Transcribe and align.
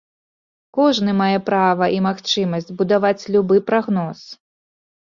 Кожны 0.77 1.11
мае 1.19 1.37
права 1.51 1.91
і 1.99 2.01
магчымасць 2.09 2.75
будаваць 2.81 3.23
любы 3.37 3.65
прагноз. 3.71 4.19